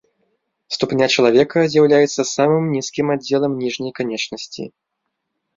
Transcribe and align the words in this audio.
Ступня 0.77 1.05
чалавека 1.17 1.57
з'яўляецца 1.73 2.21
самым 2.35 2.63
нізкім 2.77 3.13
аддзелам 3.17 3.53
ніжняй 3.65 3.93
канечнасці. 4.01 4.63